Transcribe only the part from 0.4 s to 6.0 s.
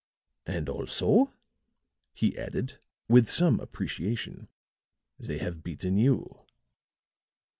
"And also," he added with some appreciation, "they have beaten